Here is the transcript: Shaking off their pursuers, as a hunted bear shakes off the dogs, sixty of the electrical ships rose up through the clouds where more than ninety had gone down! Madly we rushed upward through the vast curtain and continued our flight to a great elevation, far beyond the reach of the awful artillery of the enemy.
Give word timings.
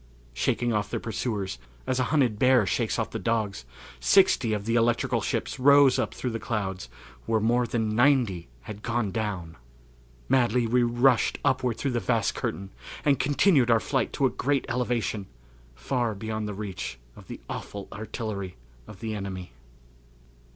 Shaking 0.33 0.73
off 0.73 0.89
their 0.89 0.99
pursuers, 0.99 1.59
as 1.85 1.99
a 1.99 2.05
hunted 2.05 2.39
bear 2.39 2.65
shakes 2.65 2.97
off 2.97 3.11
the 3.11 3.19
dogs, 3.19 3.65
sixty 3.99 4.51
of 4.51 4.65
the 4.65 4.73
electrical 4.73 5.21
ships 5.21 5.59
rose 5.59 5.99
up 5.99 6.15
through 6.15 6.31
the 6.31 6.39
clouds 6.39 6.89
where 7.27 7.39
more 7.39 7.67
than 7.67 7.95
ninety 7.95 8.47
had 8.61 8.81
gone 8.81 9.11
down! 9.11 9.57
Madly 10.27 10.65
we 10.65 10.81
rushed 10.81 11.37
upward 11.45 11.77
through 11.77 11.91
the 11.91 11.99
vast 11.99 12.33
curtain 12.33 12.71
and 13.05 13.19
continued 13.19 13.69
our 13.69 13.79
flight 13.79 14.11
to 14.13 14.25
a 14.25 14.31
great 14.31 14.65
elevation, 14.67 15.27
far 15.75 16.15
beyond 16.15 16.47
the 16.47 16.55
reach 16.55 16.97
of 17.15 17.27
the 17.27 17.39
awful 17.47 17.87
artillery 17.93 18.55
of 18.87 19.01
the 19.01 19.13
enemy. 19.13 19.51